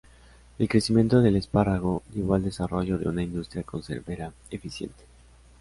[0.57, 5.03] El crecimiento del espárrago llevó al desarrollo de una industria conservera eficiente.